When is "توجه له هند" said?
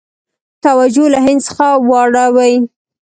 0.65-1.39